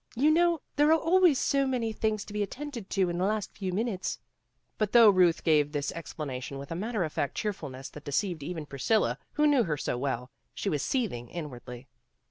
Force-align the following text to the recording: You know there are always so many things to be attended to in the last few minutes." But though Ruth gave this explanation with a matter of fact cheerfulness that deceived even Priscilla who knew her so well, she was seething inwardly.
You 0.15 0.31
know 0.31 0.61
there 0.77 0.91
are 0.91 0.97
always 0.99 1.37
so 1.37 1.67
many 1.67 1.93
things 1.93 2.25
to 2.25 2.33
be 2.33 2.41
attended 2.41 2.89
to 2.89 3.07
in 3.11 3.19
the 3.19 3.23
last 3.25 3.53
few 3.55 3.71
minutes." 3.71 4.17
But 4.79 4.93
though 4.93 5.11
Ruth 5.11 5.43
gave 5.43 5.71
this 5.73 5.91
explanation 5.91 6.57
with 6.57 6.71
a 6.71 6.75
matter 6.75 7.03
of 7.03 7.13
fact 7.13 7.35
cheerfulness 7.35 7.87
that 7.89 8.05
deceived 8.05 8.41
even 8.41 8.65
Priscilla 8.65 9.19
who 9.33 9.45
knew 9.45 9.65
her 9.65 9.77
so 9.77 9.99
well, 9.99 10.31
she 10.55 10.69
was 10.69 10.81
seething 10.81 11.29
inwardly. 11.29 11.87